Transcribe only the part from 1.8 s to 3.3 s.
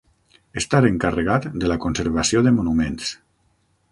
conservació de monuments.